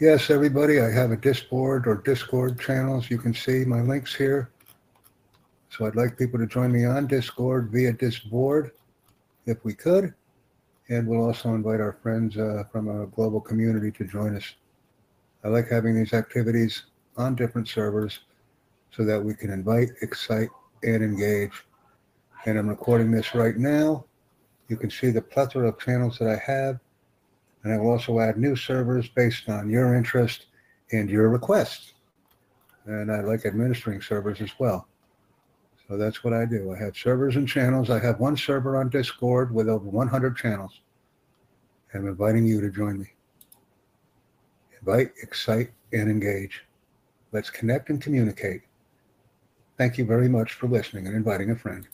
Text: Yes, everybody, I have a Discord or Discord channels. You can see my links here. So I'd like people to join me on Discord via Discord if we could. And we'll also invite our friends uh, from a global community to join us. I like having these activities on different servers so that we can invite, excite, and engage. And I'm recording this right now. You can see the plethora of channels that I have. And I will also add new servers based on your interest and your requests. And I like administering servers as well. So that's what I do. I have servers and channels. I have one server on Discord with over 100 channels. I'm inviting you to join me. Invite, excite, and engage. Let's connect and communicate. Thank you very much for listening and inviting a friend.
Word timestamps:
Yes, 0.00 0.30
everybody, 0.30 0.80
I 0.80 0.92
have 0.92 1.10
a 1.10 1.16
Discord 1.16 1.88
or 1.88 1.96
Discord 1.96 2.60
channels. 2.60 3.10
You 3.10 3.18
can 3.18 3.34
see 3.34 3.64
my 3.64 3.80
links 3.80 4.14
here. 4.14 4.52
So 5.70 5.86
I'd 5.86 5.96
like 5.96 6.16
people 6.16 6.38
to 6.38 6.46
join 6.46 6.70
me 6.70 6.84
on 6.84 7.08
Discord 7.08 7.70
via 7.72 7.92
Discord 7.92 8.70
if 9.46 9.64
we 9.64 9.74
could. 9.74 10.14
And 10.88 11.08
we'll 11.08 11.24
also 11.24 11.52
invite 11.52 11.80
our 11.80 11.98
friends 12.00 12.36
uh, 12.36 12.62
from 12.70 12.86
a 12.86 13.08
global 13.08 13.40
community 13.40 13.90
to 13.90 14.04
join 14.04 14.36
us. 14.36 14.54
I 15.42 15.48
like 15.48 15.66
having 15.68 15.96
these 15.96 16.12
activities 16.12 16.84
on 17.16 17.34
different 17.34 17.66
servers 17.66 18.20
so 18.92 19.04
that 19.04 19.20
we 19.20 19.34
can 19.34 19.50
invite, 19.50 19.88
excite, 20.00 20.50
and 20.84 21.02
engage. 21.02 21.64
And 22.46 22.56
I'm 22.56 22.68
recording 22.68 23.10
this 23.10 23.34
right 23.34 23.56
now. 23.56 24.04
You 24.68 24.76
can 24.76 24.90
see 24.90 25.10
the 25.10 25.22
plethora 25.22 25.66
of 25.66 25.80
channels 25.80 26.18
that 26.18 26.28
I 26.28 26.36
have. 26.36 26.78
And 27.62 27.72
I 27.72 27.78
will 27.78 27.90
also 27.90 28.20
add 28.20 28.38
new 28.38 28.56
servers 28.56 29.08
based 29.08 29.48
on 29.48 29.68
your 29.68 29.94
interest 29.94 30.46
and 30.92 31.10
your 31.10 31.28
requests. 31.28 31.94
And 32.86 33.12
I 33.12 33.20
like 33.20 33.44
administering 33.44 34.00
servers 34.00 34.40
as 34.40 34.50
well. 34.58 34.88
So 35.88 35.96
that's 35.96 36.22
what 36.22 36.34
I 36.34 36.44
do. 36.44 36.72
I 36.72 36.78
have 36.78 36.96
servers 36.96 37.36
and 37.36 37.48
channels. 37.48 37.90
I 37.90 37.98
have 37.98 38.20
one 38.20 38.36
server 38.36 38.76
on 38.76 38.90
Discord 38.90 39.54
with 39.54 39.68
over 39.68 39.88
100 39.88 40.36
channels. 40.36 40.80
I'm 41.94 42.06
inviting 42.06 42.46
you 42.46 42.60
to 42.60 42.70
join 42.70 42.98
me. 42.98 43.06
Invite, 44.80 45.12
excite, 45.22 45.72
and 45.92 46.10
engage. 46.10 46.64
Let's 47.32 47.50
connect 47.50 47.90
and 47.90 48.00
communicate. 48.00 48.62
Thank 49.78 49.96
you 49.96 50.04
very 50.04 50.28
much 50.28 50.52
for 50.52 50.68
listening 50.68 51.06
and 51.06 51.16
inviting 51.16 51.50
a 51.50 51.56
friend. 51.56 51.88